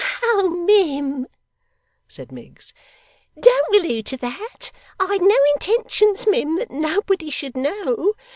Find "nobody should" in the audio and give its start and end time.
6.71-7.55